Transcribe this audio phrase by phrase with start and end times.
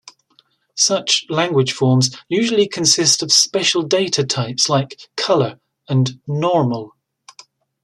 [0.73, 6.95] Such language forms usually consist of special data types, like "color" and "normal".